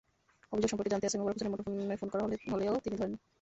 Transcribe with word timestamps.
অভিযোগ 0.53 0.69
সম্পর্কে 0.71 0.91
জানতে 0.91 1.05
এসআই 1.07 1.19
মোবারক 1.19 1.35
হোসেনের 1.35 1.51
মুঠোফোনে 1.53 1.99
ফোন 2.01 2.09
করা 2.11 2.23
হলেও 2.53 2.73
তিনি 2.83 2.95
ধরেননি। 2.97 3.17